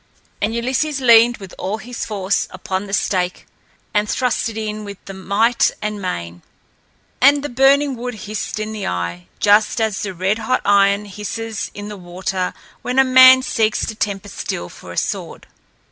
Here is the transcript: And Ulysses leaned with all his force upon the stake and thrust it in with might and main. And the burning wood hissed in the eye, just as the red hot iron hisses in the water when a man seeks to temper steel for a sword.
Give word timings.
And 0.41 0.55
Ulysses 0.55 0.99
leaned 0.99 1.37
with 1.37 1.53
all 1.59 1.77
his 1.77 2.07
force 2.07 2.47
upon 2.49 2.87
the 2.87 2.91
stake 2.93 3.45
and 3.93 4.09
thrust 4.09 4.49
it 4.49 4.57
in 4.57 4.83
with 4.83 4.97
might 5.13 5.69
and 5.79 6.01
main. 6.01 6.41
And 7.21 7.43
the 7.43 7.49
burning 7.49 7.95
wood 7.95 8.15
hissed 8.25 8.59
in 8.59 8.71
the 8.71 8.87
eye, 8.87 9.27
just 9.39 9.79
as 9.79 10.01
the 10.01 10.15
red 10.15 10.39
hot 10.39 10.61
iron 10.65 11.05
hisses 11.05 11.69
in 11.75 11.87
the 11.87 11.97
water 11.97 12.55
when 12.81 12.97
a 12.97 13.03
man 13.03 13.43
seeks 13.43 13.85
to 13.85 13.93
temper 13.93 14.29
steel 14.29 14.69
for 14.69 14.91
a 14.91 14.97
sword. 14.97 15.45